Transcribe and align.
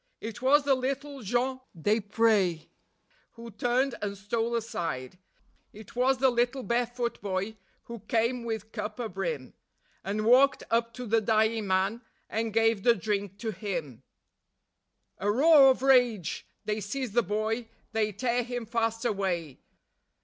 ."It 0.29 0.41
was 0.41 0.63
the 0.63 0.73
little 0.73 1.21
Jean 1.21 1.59
Desprez 1.79 2.65
who 3.33 3.51
turned 3.51 3.93
and 4.01 4.17
stole 4.17 4.55
aside; 4.55 5.19
It 5.73 5.95
was 5.95 6.17
the 6.17 6.31
little 6.31 6.63
bare 6.63 6.87
foot 6.87 7.21
boy 7.21 7.55
who 7.83 7.99
came 8.07 8.43
with 8.43 8.71
cup 8.71 8.97
abrim 8.97 9.53
And 10.03 10.25
walked 10.25 10.63
up 10.71 10.91
to 10.95 11.05
the 11.05 11.21
dying 11.21 11.67
man, 11.67 12.01
and 12.31 12.51
gave 12.51 12.81
the 12.81 12.95
drink 12.95 13.37
to 13.41 13.51
him. 13.51 14.01
A 15.19 15.29
roar 15.29 15.69
of 15.69 15.83
rage! 15.83 16.47
They 16.65 16.81
seize 16.81 17.11
the 17.11 17.21
boy; 17.21 17.67
they 17.91 18.11
tear 18.11 18.41
him 18.41 18.65
fast 18.65 19.05
away. 19.05 19.59